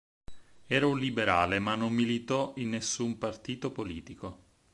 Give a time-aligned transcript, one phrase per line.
[0.65, 4.39] Era un liberale ma non militò in nessun partito politico.